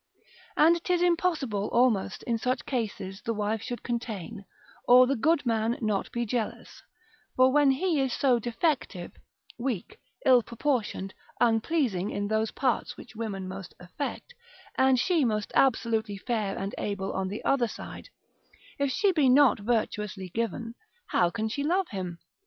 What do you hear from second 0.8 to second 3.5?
'tis impossible almost in such cases the